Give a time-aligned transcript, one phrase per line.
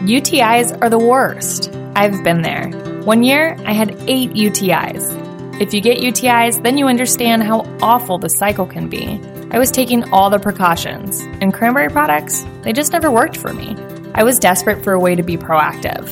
[0.00, 1.70] UTIs are the worst.
[1.94, 2.70] I've been there.
[3.04, 5.60] One year, I had eight UTIs.
[5.60, 9.20] If you get UTIs, then you understand how awful the cycle can be.
[9.50, 13.76] I was taking all the precautions, and cranberry products, they just never worked for me.
[14.14, 16.08] I was desperate for a way to be proactive.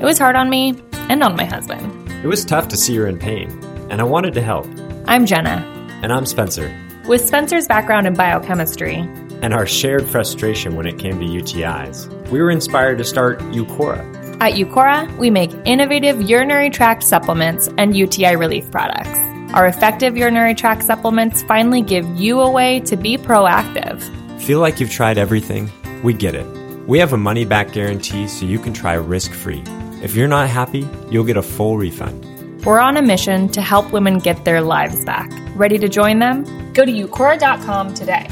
[0.00, 0.74] It was hard on me
[1.08, 2.10] and on my husband.
[2.24, 3.50] It was tough to see her in pain,
[3.88, 4.66] and I wanted to help.
[5.06, 5.64] I'm Jenna.
[6.02, 6.76] And I'm Spencer.
[7.06, 9.08] With Spencer's background in biochemistry,
[9.42, 14.04] and our shared frustration when it came to UTIs, we were inspired to start Uqora.
[14.40, 19.18] At Uqora, we make innovative urinary tract supplements and UTI relief products.
[19.54, 24.02] Our effective urinary tract supplements finally give you a way to be proactive.
[24.40, 25.70] Feel like you've tried everything?
[26.02, 26.46] We get it.
[26.86, 29.62] We have a money back guarantee so you can try risk free.
[30.02, 32.24] If you're not happy, you'll get a full refund.
[32.64, 35.30] We're on a mission to help women get their lives back.
[35.56, 36.44] Ready to join them?
[36.72, 38.26] Go to uqora.com today.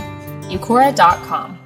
[0.51, 1.66] uqora.com.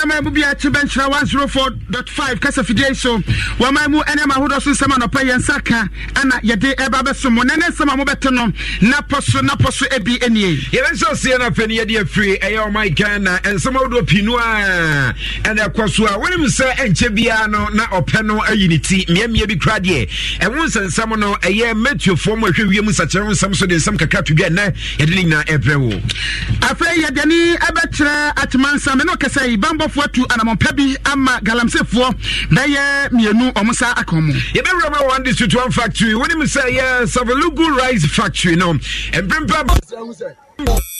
[0.00, 3.18] ama mu bia te bɛnkyerɛ 104.5 kasa fidie so.
[3.58, 5.86] Wɔma mu ɛne ma ahodoɔ so nsɛm anɔpa yɛn nsa ka
[6.16, 8.46] ana yɛde ɛba bɛso mo na ne nsɛm a mobɛte no
[8.88, 12.94] napɔ so napɔ so bi nie yɛbɛhyɛ ɔseɛ no afei no yɛde afiri ɛyɛ ɔman
[12.96, 15.14] ghana ɛnsɛm ahodoɔ pii no a
[15.44, 19.04] ɛna ɛkɔ so a wonim sɛ ɛnkyɛ biara no na ɔpɛ no ayi ne ti
[19.04, 20.08] mmeammea bi kora deɛ
[20.40, 24.24] ɛho nsɛnsɛm no ɛyɛ matuofoɔ mu ahwɛ wiem nsakyerɛ ho nsɛm so de nsɛm kakra
[24.24, 25.90] to dwa nnɛ yɛde ne nyinaa ɛbrɛ wo.
[26.62, 32.14] Afei yɛde ne ɛbɛkyerɛ atemansam ne ɔkɛsɛ yi bambɔ abɔfoɔ atu anammɔpa bi ama galamsefoɔ.
[32.50, 36.14] Bɛyɛ mmienu ɔmo sa aka mu yɛbɛwura ma one district one factory.
[36.14, 38.74] Wonim sɛ yɛ savalugu rice factory no.
[38.74, 40.91] Mprempɛ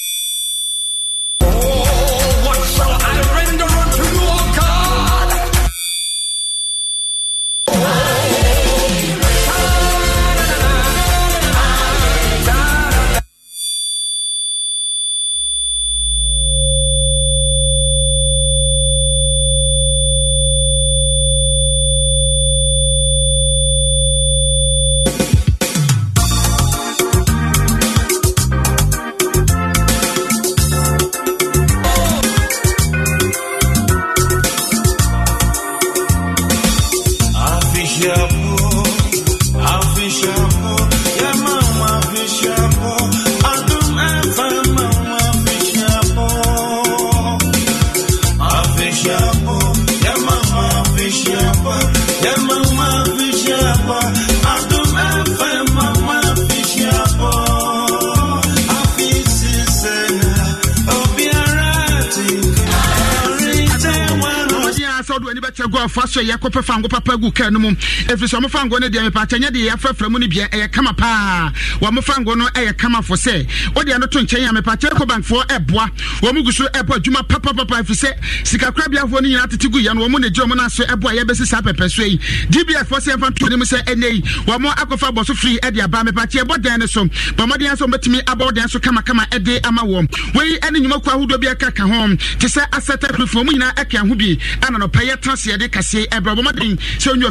[66.13, 67.71] so yɛ kɔpɛ fango papa gu kaa no mu.
[67.73, 70.93] Ɛfiri sɛ ɔmo fango no deɛ mepakyɛ nyɛ deɛ yɛafrɛfrɛ mu no bia ɛyɛ kama
[70.93, 71.51] paa.
[71.81, 75.47] Wɔmo fango no ɛyɛ kama fo sɛ wodeɛ no to nkyɛn a mepakyɛ ɛkɔ bankfoɔ
[75.47, 75.91] ɛboa.
[76.21, 78.11] Wɔmo gu so ɛbɔ adwuma papapapa ɛfiri sɛ
[78.45, 81.47] sikakorabiafoɔ no nyinaa tete gu yɛ no wɔmo na gye ɔmo no aso ɛboa yɛbɛsi
[81.47, 82.19] saa pɛpɛ so yi.
[82.51, 85.59] Dbs fɔ sɛ yɛmfa nto ne mu sɛ ɛnɛ yi wɔmo akɔfa bɔ so firi
[85.61, 86.03] ɛde aba.
[86.03, 87.05] Mepakyɛ ɛbɔ dan no so.
[87.05, 90.09] Bɔmmɔden sɛ wɔbɛtumi abɔ dan so kamakama ɛde ama wɔn.
[90.35, 92.09] Wei ɛne nnwumakuo ahodoɔ bi ɛka ka ho.
[92.39, 94.37] Te sɛ asɛtɛ kurufoɔ mu nyinaa ɛka ho bi.
[94.67, 97.29] Ana nɔpa bɛyɛ traseɛde kaseɛ no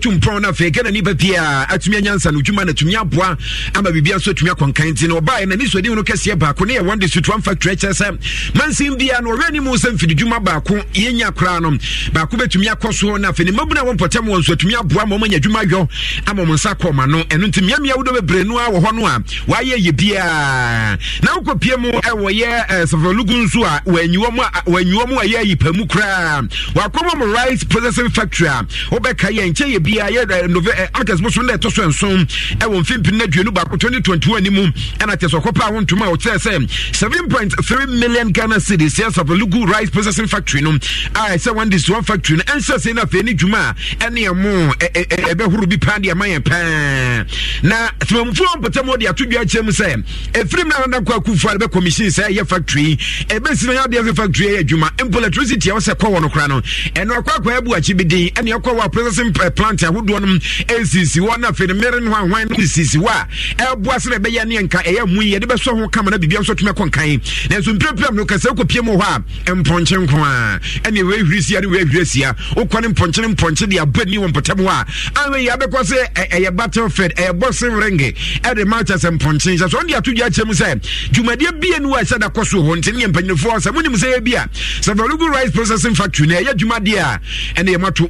[16.42, 19.20] ɔmo nsa kɔma no ɛno nti mmeammea wodɔ bebree no a wɔ hɔ no a
[19.48, 20.98] wɔayɛ yɛ biaa.
[21.24, 25.38] Na wokɔpie mu ɛwɔ yɛ safolugu nso a wɔanyiwɔ mu a wɔanyiwɔ mu a yɛ
[25.44, 26.42] ayipamu koraa.
[26.74, 31.46] Wɔakɔmɔ mo rice processing factory a wobɛka yɛ nkyɛ yɛ biaa yɛ nove august bosom
[31.46, 32.26] na ɛtɔ so nson
[32.60, 36.38] ɛwɔ mfimfini no aduonu baako 2021 anim ɛna kyɛ sɛ ɔkɔpa ho ntoma a wɔkyerɛ
[36.38, 41.90] sɛ 7.3 million ghana cities yɛ safolugu rice processing factory no a ɛsɛ one dis
[41.90, 45.98] one factory no ɛnhyɛ sɛ no afei ne dwuma a ɛne ɛmo ɛbɛhoro bi paa
[46.00, 47.26] deɛ ma yɛn paa
[47.64, 51.68] na temamufoɔ mu de ato dwa kyerɛ mu sɛ ɛfirim no anadakɔ akufo a bɛ
[52.12, 52.98] sɛ ɛyɛ factory
[53.30, 54.90] ɛbɛsi na yɛde sɛ factory yɛ adwuma.
[54.98, 58.04] Mpo electricity a wɔsɛ kɔ wɔ no kora no ɛno akɔ akɔ ɛbu akyi bi
[58.04, 60.28] din ɛne ɛkɔ wɔ processing plant ahodoɔ no
[60.76, 63.28] ɛsisi hɔ na afei no mmere no ahwan no sisi hɔ a
[63.76, 66.72] ɛboa sɛ ɛbɛyɛ ne nka ɛyɛ mu yɛde bɛsɔ ho kama na biribia nso tumi
[66.72, 71.42] kɔ nkan nanso mprɛprɛm no kasɛ wokɔpie mu hɔ a mpɔnkye nko a ɛne wɔahwiri
[71.42, 74.70] sia ne wɔahwiri asia wokɔ ne mpɔnkye ne mpɔnkye de abɔ ani wɔ mpɔtam hɔ
[74.70, 74.86] a
[75.30, 80.12] awei abɛkɔ sɛ ɛyɛ battlefield ɛyɛ boxing ring ɛde ma kyɛ sɛ so ɔde ato
[80.12, 80.82] dwa kyerɛ mu sɛ
[81.12, 83.96] dwumadeɛ bie no a ɛsɛ da kɔ so hɔ nti ne yɛ mpanyinifoɔ sɛ monim
[83.96, 84.50] sɛ yɛ a
[84.82, 87.20] sɛ valugu rice processing factory no ɛyɛ dwumadeɛ a
[87.62, 88.08] ɛne yɛ mato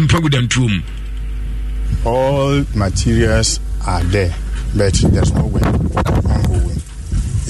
[0.00, 0.80] mpa gu dantuo mu.
[2.04, 4.34] All materials are there
[4.74, 5.60] but there's no way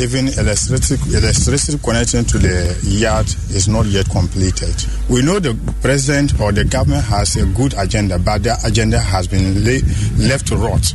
[0.00, 4.75] even electricity, electricity connection to the yard is not yet completed.
[5.11, 5.52] We know the
[5.82, 9.62] president or the government has a good agenda, but the agenda has been
[10.17, 10.94] left to rot.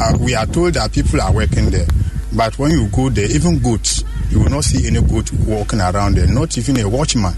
[0.00, 1.86] Uh, we are told that people are working there,
[2.32, 6.14] but when you go there, even goods, you will not see any good walking around
[6.16, 7.34] there, not even a watchman.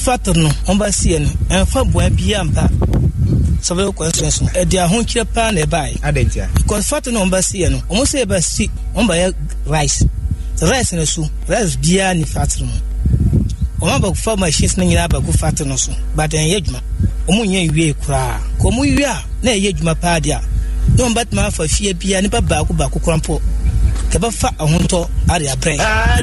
[0.00, 0.50] factory no
[3.64, 7.78] survey questions no ɛde ahokyerɛ paa na ɛbaeɛ adantia because fato na ɔmba siiɛ no
[7.90, 9.34] ɔmo sɛ ɛba si ɔmba yɛ
[9.66, 10.04] rice.
[10.62, 12.72] Rice no so rice biara ni fato mu.
[13.80, 16.80] Ɔmo abako fa machines no nyinaa abako fato no so but ɛnyɛ adwuma.
[17.28, 18.38] Ɔmo nyɛ nwie koraa.
[18.60, 20.40] Kò ɔmo wie a na ɛyɛ adwuma paa deɛ a
[20.96, 23.40] na ɔmba tuma afa fie biara nipa baako baako koraa mpɔ
[24.12, 25.78] yɛbɛfa ahontɔ ade abrɛn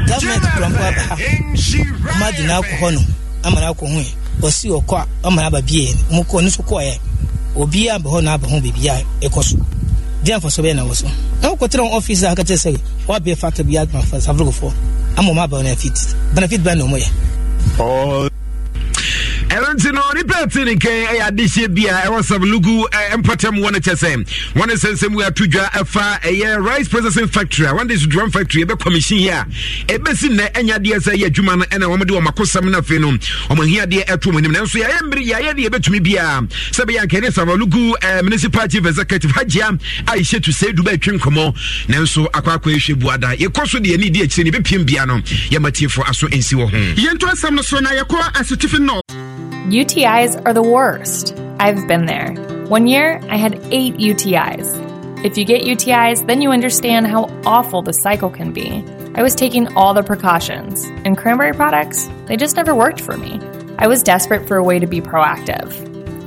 [0.08, 1.16] government kurampo aba ha.
[1.18, 3.02] ɔmo adi n'akɔ hɔ no
[3.44, 4.14] ama n'akɔ ho yɛ.
[4.42, 5.96] Wɔsi ɔkɔ a ɔmo aba bie yɛ.
[6.12, 6.98] Ɔmo kɔ ɔno nso kɔɔ yɛ
[7.56, 9.58] obi abɛ hɔ na abɛ ho beebi a ɛkɔ so.
[10.24, 11.08] Deɛ nfɔsɔ bɛyɛ na wɔ so.
[11.42, 14.72] Na wɔkɔtɛrɛ wɔn ɔfiisi a aka kyerɛ sɛ wɔabɛɛ factor bi adwuma fa safrogofoɔ
[15.18, 15.98] ama wɔn abɛ wɔn benefit
[16.36, 18.32] benefit bɛn na wɔn yɛ
[19.52, 22.88] ɛno nti no nipa ɛte ne nkɛn ɛyɛ adehyeɛ bi a ɛwɔ sablugu
[23.20, 24.26] mpɔtam wɔ no kyɛ sɛ
[24.56, 28.80] wɔne sɛnsɛm wi ato dwa ɛfa ɛyɛ rice processing factory a wɔnde sodrum factory ɛbɛ
[28.80, 29.46] commission yi a
[29.88, 33.12] ɛbɛsi nnɛ ɛnya adeɛ sɛ ɛyɛ adwuma no ɛna wɔmde wɔn akosɛm no afei no
[33.12, 34.52] wɔn ahiadeɛ ɛto wɔn anim.
[34.54, 39.68] Nanso yɛayɛ mmere yɛayɛ deɛ yɛbɛtumi bia sɛ bɛyɛ nkɛne sablugu municipal chief executive hagyia
[40.08, 41.56] a yɛhyɛ tu sɛ du bɛtwe nkɔmmɔ.
[41.90, 45.18] Nanso akɔ akɔ ɛhwɛ buada yɛkɔ so deɛ ne di akyire ne bɛpiem bia no
[45.50, 46.78] yɛmatiefo aso nsi wɔ ho.
[47.02, 49.01] Yɛnto asɛm no so na yɛkɔ asutifi north
[49.72, 51.34] UTIs are the worst.
[51.58, 52.34] I've been there.
[52.68, 55.24] One year, I had eight UTIs.
[55.24, 58.84] If you get UTIs, then you understand how awful the cycle can be.
[59.16, 63.40] I was taking all the precautions, and cranberry products, they just never worked for me.
[63.78, 65.72] I was desperate for a way to be proactive.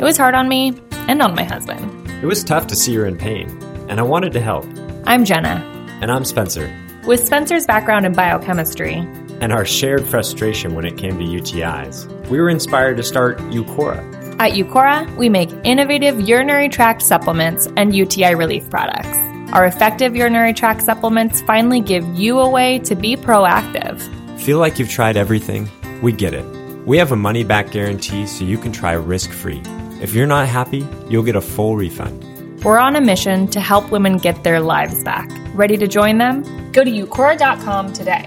[0.00, 2.08] It was hard on me and on my husband.
[2.22, 3.50] It was tough to see her in pain,
[3.90, 4.64] and I wanted to help.
[5.06, 5.60] I'm Jenna.
[6.00, 6.74] And I'm Spencer.
[7.06, 9.06] With Spencer's background in biochemistry,
[9.40, 14.02] and our shared frustration when it came to UTIs, we were inspired to start Uqora.
[14.38, 19.16] At Uqora, we make innovative urinary tract supplements and UTI relief products.
[19.52, 24.00] Our effective urinary tract supplements finally give you a way to be proactive.
[24.40, 25.68] Feel like you've tried everything?
[26.02, 26.44] We get it.
[26.86, 29.62] We have a money back guarantee so you can try risk free.
[30.02, 32.22] If you're not happy, you'll get a full refund.
[32.64, 35.30] We're on a mission to help women get their lives back.
[35.54, 36.42] Ready to join them?
[36.72, 38.26] Go to uqora.com today.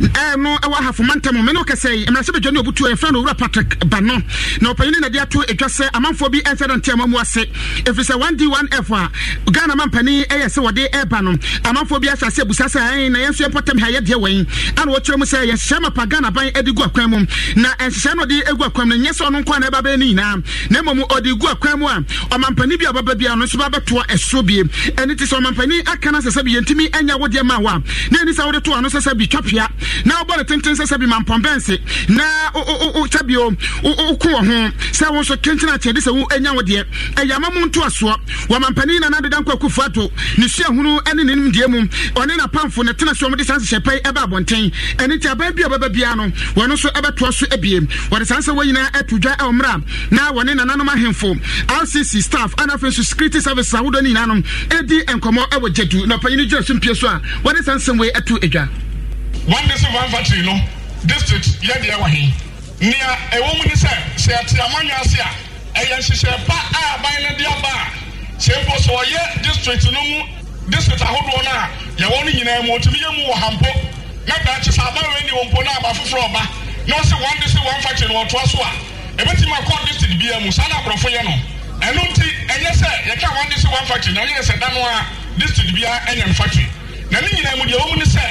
[0.00, 3.78] no ɛwɔ ahafoma ntam mene wokɛsɛ yi sɛ badwa ne ɔbutu ɛfrɛ no owura patrick
[3.88, 4.14] bano.
[4.60, 7.44] Na ɔpanyine na de ato adwa sɛ amanfoɔ bi ɛnsɛ dɛ nteama mu ase.
[7.84, 11.32] Ɛfiri sɛ 1d1f a ghana mampani ɛyɛ sɛ wɔde ɛba no.
[11.68, 15.24] Amanfoɔ bi asase abusa sɛ ɛn na yɛnso yɛmpɔtam ha yɛdeɛ wɔi ana wɔkyerɛ mu
[15.24, 17.18] sɛ yɛhyehyɛ mapa ghana ban de gu akwan mu.
[17.56, 19.98] Na ɛnhyehyɛ no ɔde gu akwan mu no nyɛ sɛ ɔno nkoa na ɛba bɛyɛ
[19.98, 20.70] no nyinaa.
[20.70, 22.00] Na mmom ɔde gu akwan mu a
[22.34, 24.62] ɔmampani bi a ɔbaba bia no nso babɛtoa ɛsoro bie.
[24.64, 27.82] Ɛno nti sɛ ɔmampani aka no sɛ sɛ bi yɛntumi anya wodeɛ ma wo a.
[28.10, 29.68] Na ɛni sɛ wode toa no sɛ sɛ bi twapea
[30.04, 31.78] na wobɔ no tenten sɛ sɛ bi mampɔnbɛnse
[32.10, 32.24] na
[33.08, 33.50] sɛ bio
[33.82, 34.70] woko wɔ ho.
[34.92, 36.84] Sɛ wo nso kenkyena akyɛde sɛ wo anya wo deɛ
[37.16, 38.14] ɛyɛ ama mu ntoasoɔ
[38.48, 40.10] wɔmampani na nadeda nkɔ akufo ato.
[40.38, 41.80] Ne suahunu ne ne nimdeɛ mu.
[42.14, 44.72] Ɔne napamfo ne tena so ɔmde saa nhyehyɛ pɛi ɛba abɔnten.
[44.96, 48.38] Ɛno nti abaa bi a ɔbɛba biara no wɔno nso ɛbɛtoa so abie wɔde saa
[48.38, 51.34] nsɛ wɔ nyinaa dwa ɛwɔ mmerɛ na wɔne nananom ahemfo
[51.68, 54.34] rcc staff ana afei nso security services ahodoɔ no nyinaa no
[54.76, 56.06] ɛdi nkɔmmɔ ɛwɔ gyadu.
[56.06, 58.68] Na ɔpanyini gyina so mpie so a wɔde saa nsɛm wei ato adwa
[59.46, 60.56] one day silver factory no
[61.04, 62.32] district yɛ deɛ wɔ he
[62.80, 65.28] nea ɛwɔ mu ni sɛ sɛ ɛte amanyɔ ase a
[65.78, 70.00] ɛyɛ nhyehyɛ pa a aban no de aba a sɛ mpo sɛ ɔyɛ district no
[70.02, 70.22] mu
[70.70, 71.68] district ahodoɔ no a
[72.00, 73.70] yɛwɔ no nyinaa mu ɔtumi yɛ mu wɔ ha mpo
[74.26, 76.42] na daakye sɛ aban wɔ ni wɔ mpo na aba foforɔ ɔba
[76.88, 78.70] na ɔsɛ one day silver factory no ɔtoa so a
[79.20, 81.34] ɛbɛtumi akɔ district biara mu saa na aborɔfo yɛ no
[81.84, 85.06] ɛno nti ɛnyɛ sɛ yɛka one day silver factory na ɛnyɛ sɛ da no a
[85.38, 86.66] district biara ɛnyɛ no factory
[87.10, 88.24] na ne nyinaa mu deɛ ɛwɔ mu ni sɛ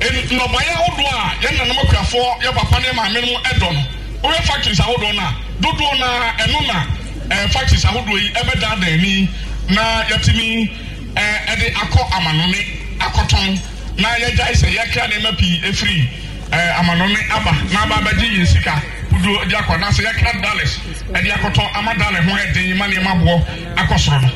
[0.00, 3.82] nnɔbaeɛ ahodoɔ a yɛn nanom akuafoɔ yɛ papa ne maame no ɛdɔ no.
[4.22, 9.28] Woyɛ factories ahodoɔ no a dodoɔ no a ɛno na factories ahodoɔ yi ɛbɛdaadaa ani
[9.68, 10.70] na yɛtumi
[11.16, 12.60] ɛde akɔ amanone
[12.98, 13.60] akɔtɔn.
[13.98, 16.08] Na yɛgyae sɛ yɛkra nneɛma pii efiri
[16.50, 17.52] ɛɛ amanone aba.
[17.72, 19.80] Na aba abɛgye yɛn sika dodoɔ de akɔ.
[19.80, 20.78] Na sɛ yɛkra dollars
[21.12, 23.44] ɛde akɔtɔ ama dollar ho ɛden ma nneɛma boɔ
[23.76, 24.28] akɔ soro no.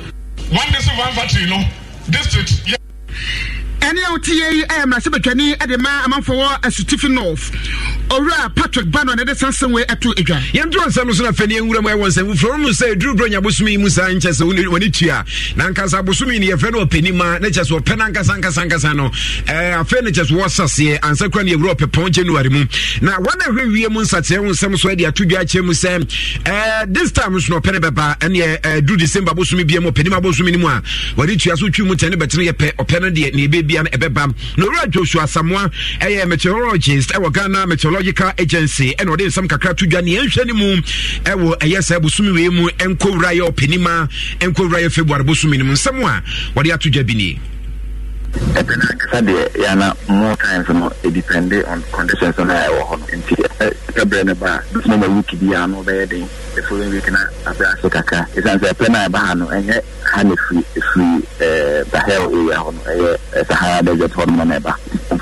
[0.50, 1.64] One day silver factory no
[2.10, 2.76] district yɛ
[3.84, 7.50] ɛne a wote yɛ yi ɛyɛ mmarahyɛ de ma amanfoɔ wɔ asutifi north.
[8.08, 11.54] Owura patrick bano na ɛde sansɛm wei ɛto adwa yɛnto nsɛm so no afɛ ne
[11.56, 14.44] yɛnwura mu ɛwɔ nsɛm foforɔ mu sɛ duruduro nya bosome yi mu saa nkyɛ sɛ
[14.68, 15.24] wɔne tua
[15.56, 18.94] na nkasa bosome no yɛfrɛ no ɔpɛnima na kyɛ sɛ ɔpɛ no ankasa ankasa ankasa
[18.96, 22.64] no afei no kyɛ sɛ wɔsaseɛ ansa kora ne yɛwura ɔpɛpɔn january mu.
[23.02, 26.92] Na wɔne ahwɛ wie mu nsateɛ ho nsɛm so de ato dwa akyerɛ mu sɛ
[26.94, 30.52] this time so no ɔpɛ no bɛba ɛneɛ duru december bosome bia mu ɔpɛnima bosome
[30.52, 30.82] no mu a
[31.16, 34.34] wɔde tua so twi mu tɛne bɛtene yɛpɛ ɔpɛ no deɛ ne ɛbɛbia no ɛbɛba.
[34.56, 39.86] Na owura joshua samoa ɛyɛ meteorologist ɛwɔ ghana meteorological agency ɛna ɔde nsɛm kakra to
[39.86, 40.76] dwa ne yɛnhwɛ no mu
[41.24, 44.08] ɛwɔ ɛyɛ saa bosome wei mu ɛnkɔwura yɛ ɔpanima
[44.40, 45.72] ɛnkɔwura yɛ february bosome no mu.
[45.72, 46.22] Nsɛm a
[46.58, 47.38] wɔde ato dwa bi nie
[48.58, 52.98] ɛpɛ no ankasa deɛ yɛana more times no ɛdepende on conditions no a ɛwɔ hɔ
[53.00, 53.06] no.
[53.18, 56.28] Nti ɛpɛ berɛ no ba a bɛtumi ma week biaa no wobɛyɛ den.
[56.54, 58.26] The following week na abrɛ ase kakra.
[58.34, 62.58] Ɛsiane sɛ ɛpɛ no a ɛba ha no ɛnyɛ ha ne firi ɛfiri sahel area
[62.58, 62.80] hɔ no.
[62.90, 64.74] Ɛyɛ sahara desert hɔ no na ɛba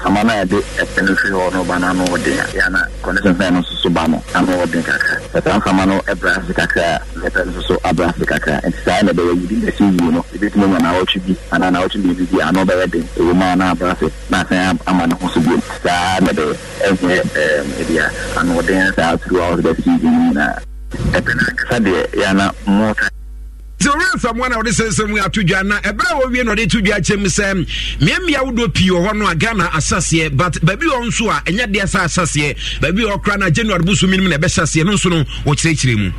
[0.03, 2.81] mfama na a yɛde ɛpɛ no firi hɔ no ba no ano ɔden a yɛana
[3.03, 6.83] fɛ no nso so ba no ano ɔden kakra ɛsaa mfama no ɛbrɛ ase kakra
[6.83, 7.77] a ɛpɛ no nso so
[8.27, 8.61] kakra.
[8.67, 12.27] Nti saa na ɛbɛyɛ within ɛsi season no ɛbɛtumi nya naawɔtwe bi anaa naawɔtwe biribi
[12.33, 15.29] bi ano bɛyɛ den ɛwɔ mu a na abrɛ ase na asan ama ne ho
[15.29, 17.23] so bio saa na ɛbɛyɛ ɛnyɛ
[17.79, 20.59] ɛbi a ano ɔden saa throughout the season nyinaa
[21.15, 22.51] ɛpɛ no ankasa deɛ yɛana
[22.97, 23.22] time
[23.83, 26.71] nti owura nsamoa na wɔde sɛnsɛm mu ato dwa na ɛberɛ a wɔwie na ɔde
[26.71, 27.67] to dwa kyɛm sɛ
[28.01, 31.67] mmeammea wodoɔ pii wɔ hɔ no a ghana asaseɛ but baabi wɔ nso a ɛnyɛ
[31.75, 35.11] deɛ sɛ asaseɛ baabi wɔ kora no january bosom no mu na ɛbɛhyɛseɛ no nso
[35.11, 36.13] no wɔkyerɛkyerɛ mu.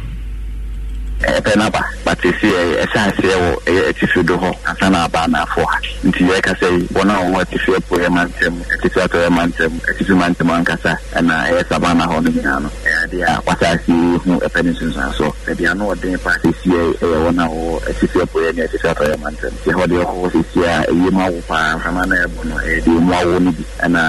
[1.22, 4.52] Ɛpɛ no aba but ɛsi ɛhyɛ aseɛ wɔ atifi do hɔ.
[4.66, 5.78] Ansa na aba anaafo ha.
[6.04, 10.14] Nti yɛka sɛ wɔn a wɔwɔ atifi ɛpo yɛ mantam atifi atɔ yɛ mantam atifi
[10.18, 14.40] mantam ankasa ɛna ɛyɛ sabana hɔ no nyinaa no ɛyɛ adeɛ a wasa aseɛ hu
[14.40, 18.38] ɛpɛ no nsunsuan so baabi ano ɔden pa sɛsi ɛyɛ wɔn a wɔwɔ atifi ɛpo
[18.44, 19.52] yɛ ne atifi atɔ yɛ mantam.
[19.54, 22.82] Nti hɔ deɛ hɔ sɛsi a ɛyɛ mu awo paa mframa no ɛbɔ no ɛyɛ
[22.84, 23.64] deɛ mu awo no bi.
[23.84, 24.02] Ɛna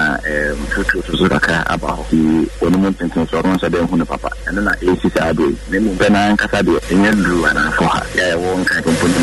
[0.73, 2.03] tutuo to so kakra aba hɔ.
[2.09, 4.29] Nti wɔn mu ntenten so ɔno nso dɛ hu no papa.
[4.47, 7.85] Ɛno na ɛsi saa do yi na emu pɛ na ankasa deɛ ɛnyɛ duru anaafo
[7.87, 8.01] ha.
[8.15, 9.19] Yɛyɛwɔ nka pompo ne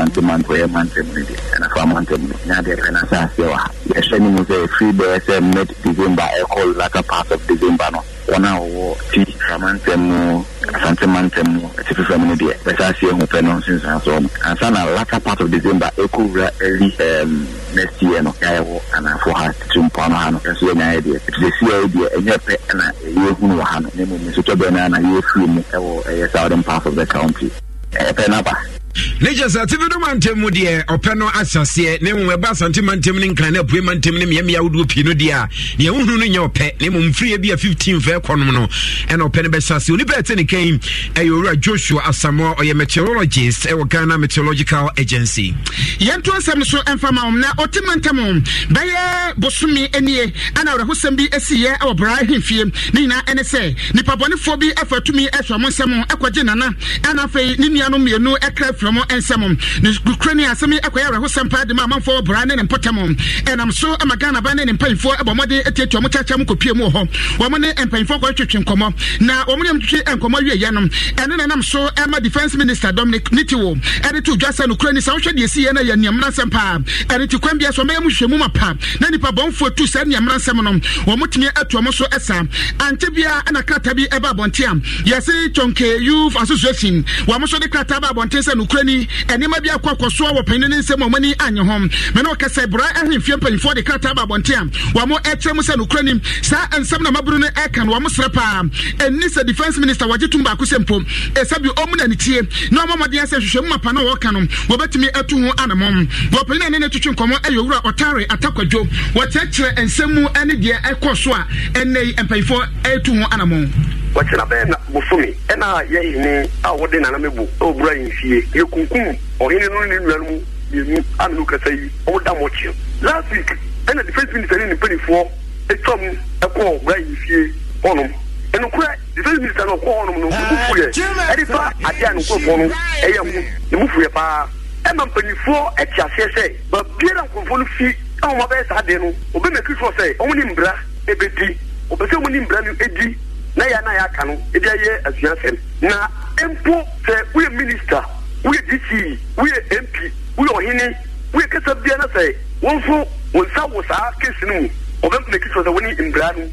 [0.00, 3.28] mantam sante manto ɛyɛ mantam no de ɛnafa mantam no nya deɛ pɛ no sɛ
[3.36, 7.46] wɔ ha yɛhyɛ ne mu sɛ ɛfiri bɛɛ sɛ mid december ɛkɔ latter part of
[7.46, 8.02] december no.
[8.28, 13.10] Wɔn a wɔwɔ ti framantam mu asante mantam mu atifi fam no deɛ bɛsɛ aseɛ
[13.12, 17.46] hu pɛ no nsensan soɔ no ansa na latter part of december ɛkɔwura early um,
[17.74, 21.50] next year no yɛayɛwɔ anaafo ha tete mpoa no ha no ɛnso yɛnyaeɛ deɛ ɛfiri
[21.60, 24.88] sɛ yi deɛ ɛnyɛ pɛ ɛna yɛhunu wɔ ha no na mmom nsotɔbɛ no a
[24.88, 27.50] na yɛfiri mu ɛwɔ ɛyɛ southern part of the county
[27.92, 28.56] ɛpɛ no aba
[28.94, 32.92] kyɛ sɛ tifi doma ntam mu deɛ ɔpɛ no ahyɛseɛ na mmom ɛba asante ma
[32.94, 35.90] ntam ne nkran ne apue ma ntam ne mmeammea ahodoɔ pii no deɛ a neɛ
[35.90, 38.66] wohunu no nyɛ ɔpɛ na mmom mfiriɛ bi a 15 fɛ kɔnom no.
[39.08, 40.78] Ɛna ɔpɛ no bɛhyɛ aseɛ onipa ɛte ne kan
[41.14, 45.54] ɛyɛ owura joshua asamoa ɔyɛ meteorologist ɛwɔ ghana meteorological agency.
[45.98, 51.16] Yɛnto asɛm so ɛmfa ma wɔm na ɔte ma ntam bɛyɛ bosome anie ana awerɛhosɛm
[51.16, 55.68] bi asiyɛ ɛwɔ bra ahemfie ne nyinaa ɛne sɛ nipabɔnefoɔ bi ɛfa tumi ɛhwɛ mo
[55.68, 61.06] nsɛm ɛkɔgye nana ɛna afei ne nuanom mmienu ɛkra mo nsɛm nokura ne asɛm ɛkɔyɛ
[61.10, 64.64] awerɛhosɛm paa de ma amanfoɔ bra ne ne mpɔtam ɛnam so ama ghana ba ne
[64.64, 67.08] ne mpanyimfoɔ ɛbɔ mmɔden atiatua mo kyakyɛ mu kɔpie mu wɔ hɔ
[67.38, 70.80] wɔn ne mpanyimfoɔ kɔtwetwe nkɔmmɔ na wɔn ne mtwetwe nkɔmmɔ wieyɛ no
[71.22, 73.76] ɛno na nam so ɛma defence minister dominic nitiwo.
[74.02, 76.50] Ɛde to dwa sɛ nokura ni sɛ wohwɛ deɛ ɛsi yɛ no yɛ nneɛmena nsɛm
[76.50, 79.86] paa ɛno nti kwan bia so ɔmɛyɛ mu hwehwɛmu ma pa na nnipa bɔnfoɔ tu
[79.86, 80.72] saa nneamena nsɛm no
[81.12, 82.46] wɔn tumi atua mo so ɛsa
[82.78, 84.74] ankyɛ bia ɛna krataa bi ɛba abɔnte a
[85.08, 87.04] yɛse twɔnke youth association.
[87.26, 90.68] Wɔmo so de krataa ba abɔnten sɛ nokura ni ɛnneɛma bi akɔ akɔsoɔ wɔ panyin
[90.70, 91.78] ne nsɛm a wɔn ani anye ho
[92.14, 95.74] mɛ na ɔkɛsɛ bra ahemfie mpanyinfoɔ de krataa ba abɔnten a wɔn ɛkyerɛ mu sɛ
[95.76, 96.20] nokura ni.
[96.42, 98.62] Saa nsɛm na maburu no ɛka no wɔn srɛ paa.
[99.04, 101.00] Ɛni sɛ defence minister wɔgye tum baako sɛ mpo
[101.34, 102.40] ɛsɛbi ɔmo na ne tie.
[102.70, 106.46] Na ɔmo ɔmɔden sɛ hwehwɛ mu mapa na wɔka no wɔbɛtumi ɛtu ho anamɔ wɔ
[106.46, 108.88] panyin ne ne tutu nkɔmɔ ɛyɛ owura ɔtaare atakwadwo.
[109.14, 114.44] Wɔkyerɛkyerɛ nsɛm mu ɛne deɛ ɛkɔ so a ɛnɛ yi mpanyinfoɔ ɛtu ho anamɔm wɔkyerɛ
[114.50, 118.42] bɛyɛ na bosome ɛna yɛhene a wɔde nanamebu ɛwɔ bura yi fie.
[118.54, 120.40] Yɛkunkum ɔhene no ne nuanom
[120.72, 123.50] mmienu amenu kasa yi ɔwoda mɔkye last week
[123.86, 125.28] ɛna defense minister ne ne mpanifoɔ
[125.68, 127.52] atwam ɛkɔɔ bura yi fie
[127.82, 128.12] hɔnom.
[128.52, 130.90] Ɛnokorɛ defense minister no ɔkɔɔ hɔnom no mufu yɛ.
[131.30, 134.46] Ɛde fa adeɛ a nkurɔfoɔ no ɛyɛ ho ne mufu yɛ paa.
[134.84, 137.86] Ɛma mpanyifoɔ ɛte aseɛ sɛ baabiara nkurɔfoɔ no fi
[138.22, 140.74] a wɔn abɛyɛ saa adeɛ no obɛmɛki soɔ sɛ wɔn ne mbra
[141.06, 141.56] ɛbɛdi
[141.90, 143.16] ɔpɛ sɛ wɔn ne mbra no ɛdi
[143.56, 146.08] na yɛ na yɛaka no ɛde ayɛ asuasɛm na
[146.48, 148.04] mpo sɛ woyɛ minista
[148.44, 149.96] woyɛ dc woyɛ mp
[150.36, 150.96] woyɛ ɔhene
[151.32, 154.68] woyɛ kasa bia na sɛ nso wɔn nsa wɔ saa kesi no mu.
[155.02, 156.44] Ɔbɛmɛki soɔ sɛ wɔn ne mbra no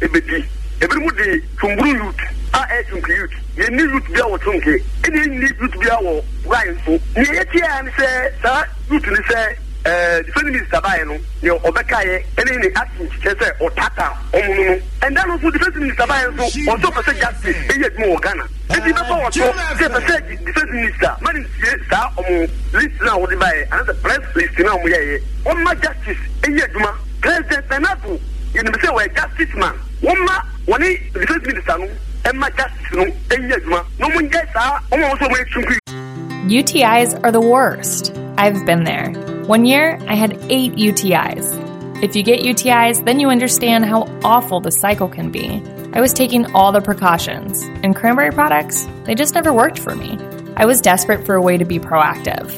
[0.00, 0.44] ɛbɛdi
[0.80, 2.20] ebinom de tumburu youth
[2.52, 3.36] a ɛyɛ tunku youth.
[3.56, 6.92] Yɛnni youth bi a wɔ tunke ɛna yɛnni youth bi a wɔ wurayi nso.
[7.16, 11.16] Nea yɛte yɛ ni sɛ saa youth ni sɛ defense minister baayɛ no?
[11.42, 15.50] Nea ɔbɛka yɛ ɛna ne action kyerɛ sɛ ɔtata ɔmo no no ɛnda no nso
[15.52, 18.44] defense minister baayɛ nso ɔsɔ pɛ sɛ justice ɛyɛ adwuma wɔ ghana.
[18.70, 23.12] Ebi bɛbɔ wɔ so sɛ pɛ sɛ defense minister mani nsie saa ɔmo list na
[23.18, 28.20] wɔde baayɛ anasɛ press list na ɔmo yɛ yɛ ɔmo justice ɛyɛ adwuma president nanato
[28.54, 29.74] yɛnim sɛ wɔyɛ justice man.
[30.02, 31.88] Wɔn ma wɔne defense minister no?
[32.24, 33.04] Ɛma justice no?
[33.28, 35.78] Ɛnyɛ adwuma na ɔmo nyɛ saa ɔmo a wɔsɔ ɔmo etunku.
[36.48, 38.12] UTIs are the worst.
[38.36, 39.12] I've been there.
[39.46, 42.02] One year, I had eight UTIs.
[42.02, 45.62] If you get UTIs, then you understand how awful the cycle can be.
[45.92, 50.18] I was taking all the precautions, and cranberry products, they just never worked for me.
[50.56, 52.50] I was desperate for a way to be proactive.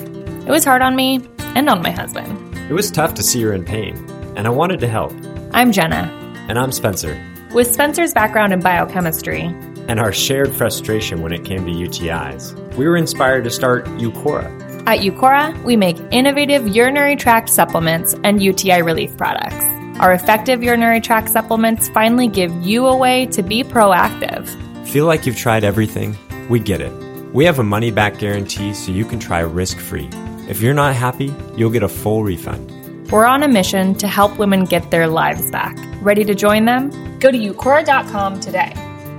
[0.46, 2.56] It was hard on me and on my husband.
[2.70, 3.96] It was tough to see her in pain,
[4.36, 5.12] and I wanted to help.
[5.52, 6.12] I'm Jenna.
[6.48, 7.20] And I'm Spencer.
[7.52, 9.42] With Spencer's background in biochemistry
[9.88, 14.65] and our shared frustration when it came to UTIs, we were inspired to start Uqora.
[14.86, 19.64] At Uqora, we make innovative urinary tract supplements and UTI relief products.
[19.98, 24.46] Our effective urinary tract supplements finally give you a way to be proactive.
[24.86, 26.16] Feel like you've tried everything?
[26.48, 26.92] We get it.
[27.34, 30.08] We have a money back guarantee so you can try risk free.
[30.48, 32.70] If you're not happy, you'll get a full refund.
[33.10, 35.76] We're on a mission to help women get their lives back.
[36.00, 36.90] Ready to join them?
[37.18, 38.72] Go to uqora.com today.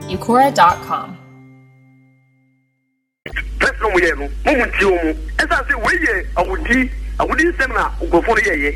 [0.08, 1.17] uqora.com.
[3.98, 5.14] Yɛ no, mo mu nti wɔn mu.
[5.42, 8.72] Ɛsan sɛ wei yɛ awudi awudi nsɛm na nkurɔfoɔ no yɛyɛ.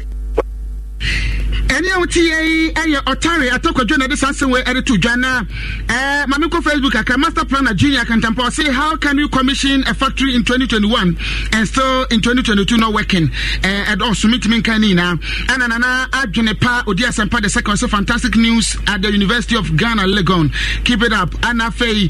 [1.71, 4.97] Ɛne a wote yɛ yi ɛyɛ ɔtare atɔkwadwo na ɛde saa asɛm wei ɛde to
[4.97, 5.41] dwa na
[5.87, 9.93] ɛɛ maame kɔ facebook akra master planner junior kantampa ɔse how can you commission a
[9.93, 11.17] factory in 2021
[11.53, 13.29] and still in 2022 not working?
[13.61, 15.19] Ɛdɔɔso metumi nka ne nyinaa.
[15.47, 19.75] Ɛna nana adwene pa odi asɛmpa the second so fantastic news at the university of
[19.77, 20.51] ghana legon.
[20.83, 21.31] Keep it up.
[21.41, 22.09] Ɛna afei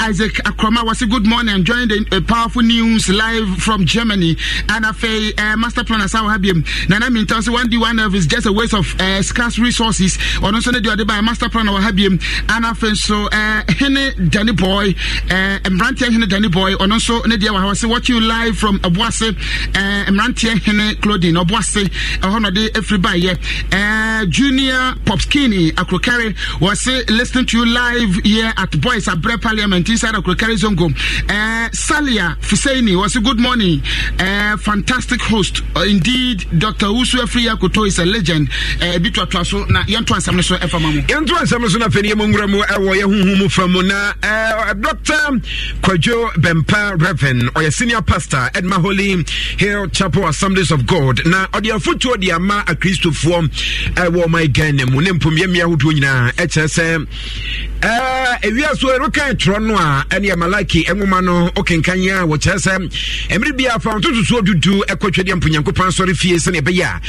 [0.00, 4.36] isaac akroma wɔse good morning enjoying the uh, powerful news live from germany.
[4.68, 8.14] Ɛna afei master planner saa wɔ ha biam nana minta ɔse one d one nerve
[8.14, 10.16] is just a waste of uh, scarce resources.
[10.38, 12.20] Ɔno nso ne deɛ ɔde ba master plan wɔ ha biem.
[12.48, 13.28] Ana afei nso
[13.78, 14.94] hene danny boy
[15.30, 16.74] uh, mmeranteɛ hene danny boy.
[16.74, 19.28] Ɔno nso ne deɛ wɔ ha wɔse watching live from abuase
[19.76, 23.32] uh, mmeranteɛ hene clothing ɔboase ɛhɔ na ɔde afiri baayɛ
[23.72, 30.14] uh, junior popskini akrokare wɔse listening to you live here at boys abrɛ parliament inside
[30.14, 30.90] akrokare zongo.
[31.28, 33.82] Uh, salia fusaini wɔse good morning.
[34.18, 38.48] Uh, fantastic host uh, indeed dr usu afri akoto is a legend.
[38.80, 41.00] Uh, ebi toatoa so na yɛnto ansɛm no so ɛfa ma mu.
[41.02, 43.66] Yɛnto ansɛm no so na afei ne yɛmu nwura mu ɛwɔ yɛ yɛhohu mu fa
[43.68, 45.40] mu na eh, dr.
[45.82, 49.24] Kwadwo bɛmpa reven ɔyɛ senior pastor edma holy
[49.58, 51.24] hill chapel assemblies of god.
[51.26, 53.48] Na ɔde afotuo de ama akristofoɔ
[53.94, 55.00] ɛwɔ ɔman ghana mu.
[55.00, 56.32] Ne mpom mpomyɛmmea ahodoɔ nyinaa.
[56.36, 57.06] Ɛkyerɛ sɛ
[58.42, 62.90] eh, ewia so ɛrokan torɔ no a ɛne malaki nwoma no wokenkan a wɔkyerɛ sɛ
[63.30, 67.00] ɛmere bia fa ntotosoɔ dudu ɛkɔ twɛdeɛ mponyankopɔn asɔre fie sɛne ɛbɛyɛ a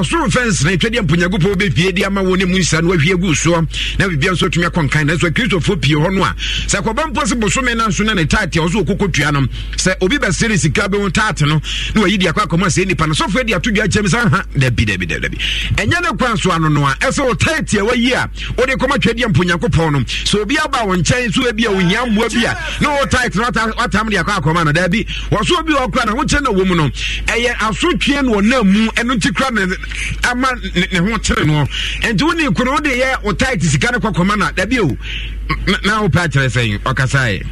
[0.00, 3.66] ɛsoro mfɛnsene twɛdeɛ mponyankopɔn bɛpie de ama wɔ ne mu nsa no wahwie agu soɔ
[3.98, 6.34] na biribia nso atumi akɔnkan na nso akristofoɔ pii hɔ no a
[6.66, 9.40] sɛ kɔba mpo sɛ bosome no nso na ne taate a ɔso wɔkɔkɔtua no
[9.76, 11.60] sɛ obi bɛsere sika bɛhu taate no
[11.94, 13.12] na wayi de akɔ akɔmɔ sɛ nnipa no.
[13.14, 15.38] Sɔfoɔ de ato kyɛm sɛ ha dabi dabi dabi
[15.76, 17.34] ɛnyɛ ne kwan so ano no a ɛsɛ wo a
[20.62, 24.10] a aba wo nkyɛn so ebi a wohia mmoa bi a na no wata- watam
[24.10, 26.88] de akɔ akɔma no dabi wɔso obi wɔ kora na wokyɛ na wɔ mu no
[27.26, 29.74] ɛyɛ asotwe no ɔnam mu ɛno nti kora ne
[30.24, 31.66] ama ne ho kyere no
[32.02, 34.96] ɛnti wo ne kono wode yɛ wo taate sika no kɔkɔma no a dabi o
[35.66, 37.42] na- na wopɛ akyerɛ sɛn ɔkasaeɛ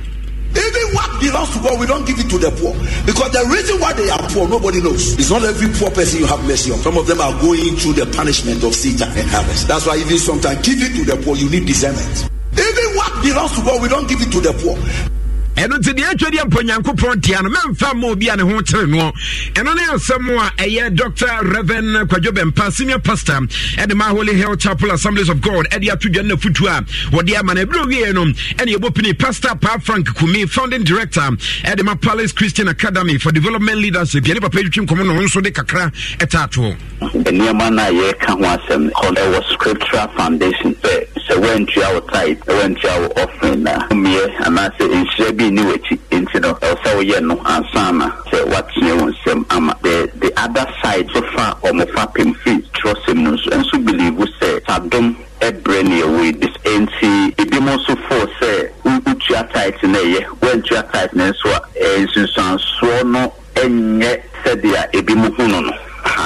[0.51, 2.75] Even what belongs to God, we don't give it to the poor.
[3.07, 5.13] Because the reason why they are poor, nobody knows.
[5.15, 6.81] It's not every poor person you have mercy on.
[6.83, 9.65] Some of them are going through the punishment of Satan and others.
[9.67, 12.27] That's why even sometimes give it to the poor, you need discernment.
[12.59, 15.20] Even belongs to God, we don't give it to the poor.
[15.61, 18.61] Ɛno nti deɛ atwa deɛ mpa nyankopɔn tia no memfa ma obi a ne ho
[18.63, 19.13] kyere noɔ
[19.55, 21.27] ɛno ne asɛm a ɛyɛ dr.
[21.53, 23.41] Reven kwadwo bɛmpa senior pastor
[23.77, 26.83] ɛde ma holy hill chapel assemblies of god ɛde ato dwa no nafutu a
[27.15, 27.65] wɔde ama no.
[27.67, 31.21] Ɛberɛ wie no ɛne yɛbɔ pini pastor pa frank kumi founding director
[31.65, 34.25] ɛde ma palace christian academy for development leadership.
[34.25, 38.57] Yɛne papa twitwi nkɔmmɔ no ho nso de kakra ɛtaatoɔ nneɛma no a yɛreka ho
[38.57, 44.89] asɛm ɛwɔ scriptural foundation sɛ sɛ woantua wo tit woantua wo offering a womiɛ anaasɛ
[44.89, 45.99] nhyira bi nni w'akyi.
[46.11, 49.75] Nti no ɛwɔ sɛ woyɛ no ansa na sɛ woatene wo nsɛm ama.
[49.83, 53.49] The, the other side so fa ɔmofa pem firi trɔsɛm no nso.
[53.51, 59.01] Ɛnso believe sɛ sadom ɛbrɛ ne ɛwɔ dis enti ebi mo nso fo sɛ wo-
[59.01, 60.25] wotua tit no ɛyɛ.
[60.41, 65.61] Woantua tit no nso a nsunsuansoɔ no ɛnyɛ sɛdeɛ ebi mo hu no.
[65.61, 65.73] No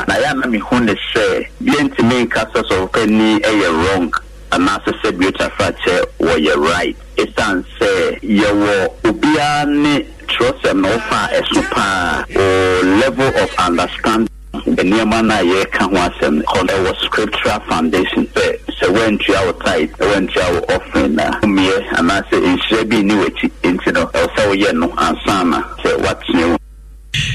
[0.09, 4.13] na yɛ na mehu ne sɛ biɛntumi nka sɛ sɔfopani ɛyɛ wrong
[4.55, 6.97] anaasɛ sɛ biotafakyɛ wɔyɛ right.
[7.19, 7.91] Ɛsiane sɛ
[8.23, 8.75] yɛwɔ
[9.09, 14.29] obiara ne trɔsɛm na wofa a ɛso paa o level of understanding.
[14.55, 20.47] Nneɛma no a yɛreka ho asɛm ɛwɔ scriptural foundation sɛ sɛ woantua wo tit woantua
[20.55, 24.89] wo offering a womiɛ anaasɛ nhyira bi nni w'akyi nti no ɛwɔ sɛ woyɛ no
[24.97, 25.91] ansa na sɛ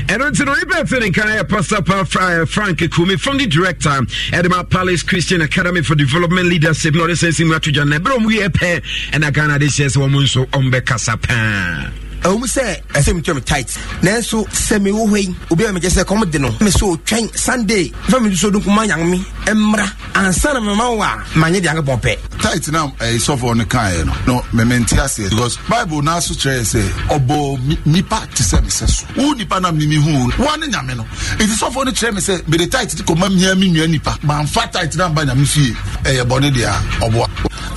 [0.09, 3.45] ɛno nti no yɛbɛ sɛ ne nka yɛ pastor pa Fra- eh, frank kumi the
[3.47, 3.89] director
[4.31, 7.97] ɛdema palace christian academy for development leadership na ɔde sɛ si mu ato dwa no
[7.99, 8.81] ɛberɛ ɔmu yɛ pɛ
[9.13, 11.91] ɛna ghana de hyɛ sɛ wɔm nso ɔmbɛkasa paa
[12.23, 16.03] ɛwom sɛ ɛsɛ metua me tit nanso sɛ mewɔ hɔ yi obi a megye sɛ
[16.03, 17.91] kɔm de no me sɛ ɔtwɛn sunday.
[18.09, 21.75] Fa mede so do nkuma nyame me mmra ansa na mema wo a manyɛ deɛ
[21.75, 22.41] ankepɔn pɛ.
[22.41, 24.13] Tight na sɔfoɔ no kaeɛ no.
[24.27, 25.29] No memente aseɛ.
[25.29, 29.05] Because bible no aso kyerɛ sɛ ɔbɔ nipa te sɛ mesɛ so.
[29.15, 31.03] Wo nipa na mimi hu woa ne nyame no.
[31.37, 34.71] Ɛnti sɔfoɔ no kyerɛ me sɛ mede tight de kɔma mia me nua nipa mamfa
[34.71, 35.73] tight na mba nyame fie.
[36.03, 37.28] Ɛyɛ bɔne deɛ ɔboa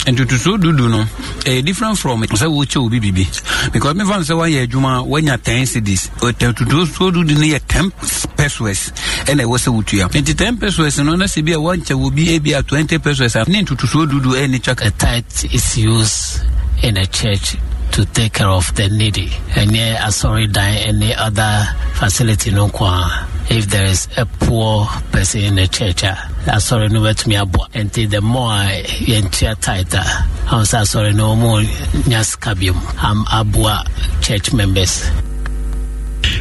[0.06, 1.04] ntotosoɔ dudu no.
[1.44, 5.40] Ɛyɛ different from sɛ wokyɛ obi biribi because mefa no sɛ woayɛ adwuma a woanya
[5.42, 6.10] 10 cities.
[6.18, 7.90] Totosoɔ dudu no yɛ 10
[8.36, 8.90] pesos.
[9.26, 12.22] Ɛna ɛwɔ sɛ wotua nti 10 pesos no na sɛ bi a woankyɛ wɔ bi
[12.38, 13.34] ebi a 20 pesos.
[13.36, 16.40] A ne ntotosoɔ dudu ɛne twa A tithe is used
[16.82, 17.56] in a church
[17.92, 19.30] to take care of the needy.
[19.54, 23.28] Any sorry dying any other facility no kwa.
[23.50, 26.16] If there is a poor person in the church, uh,
[26.58, 27.66] sorry no wet me abo.
[27.74, 28.62] And the more
[28.98, 30.02] you enter tighter,
[30.46, 32.76] I'm sorry no more nyas kabium.
[32.98, 33.86] I'm abua
[34.20, 35.10] church members.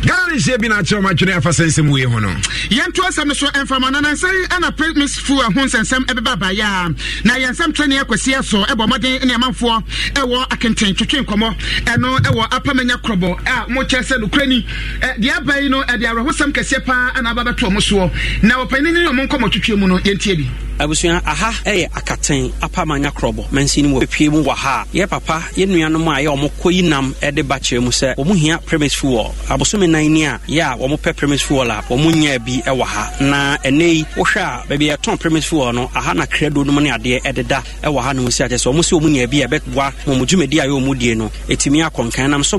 [0.05, 2.29] Ghana bi no akyerɛ ɔmatwene afa sɛ nsɛm wei ho no
[2.69, 6.89] yɛnto asɛm no so ɛmfama no nansɛ ana premisfo a ho nsɛnsɛm ɛbɛba abayɛ a
[7.27, 9.83] na yɛnsɛm trɛ ne akwasiɛ so ɛbɔ mmɔden ne amanfoɔ
[10.15, 14.65] ɛwɔ akenten twetwe nkɔmmɔ ɛno ɛwɔ apamanya korɔbɔ a mokyerɛ sɛ nokorɛ ni
[15.19, 18.91] deɛ aba yi no ɛde awerɛhosɛm kɛseɛ paa ana aba bɛto ɔmo soɔ na ɔpani
[18.93, 23.81] ne ɔmo nkɔmmɔ twetwe mu no yɛntie bi abusua aha ɛyɛ akaten apamanya korɔbɔ mansi
[23.83, 26.81] no wɔ pepie mu wɔ ha yɛ papa yɛ nuanom a yɛ ɔmo kɔ yi
[26.83, 30.61] nam ɛde ba kyerɛ mu sɛ ɔmo hia premise fuel abosome nan ni a yɛ
[30.73, 34.41] a ɔmo pɛ premise fuel a ɔmo nyaa bi ɛwɔ ha na ɛnɛ yi wohwɛ
[34.41, 38.13] a baabi yɛtɔn premise fuel no aha na credo nom ne adeɛ ɛdeda ɛwɔ ha
[38.13, 40.65] no mu si akyɛ sɛ ɔmo sɛ ɔmo nya bi a ɛbɛboa ɔmo dwumadi a
[40.67, 41.29] yɛ ɔmo die no.
[41.47, 42.57] Ɛtumi akɔ nkan nam so